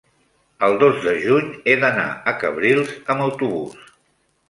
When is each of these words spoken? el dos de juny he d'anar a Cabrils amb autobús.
el 0.67 0.77
dos 0.83 0.97
de 1.03 1.13
juny 1.27 1.53
he 1.73 1.77
d'anar 1.85 2.09
a 2.11 2.37
Cabrils 2.47 2.99
amb 3.17 3.31
autobús. 3.31 3.89